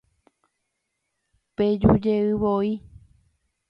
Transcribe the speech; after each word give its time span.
Pejujey 1.55 2.33
voi 2.43 2.69